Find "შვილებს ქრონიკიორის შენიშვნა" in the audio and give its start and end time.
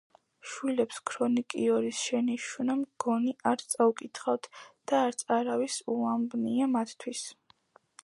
0.51-2.77